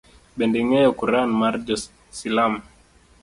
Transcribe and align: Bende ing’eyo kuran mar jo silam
Bende 0.37 0.57
ing’eyo 0.63 0.91
kuran 0.99 1.29
mar 1.41 1.55
jo 1.65 1.75
silam 2.17 2.53